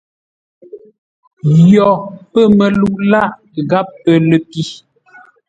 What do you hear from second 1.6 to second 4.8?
Yo pə̂ məlu lâʼ gháp pə ləpi.